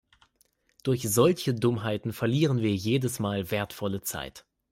[0.81, 4.47] Durch solche Dummheiten verlieren wir jedes Mal wertvolle Zeit.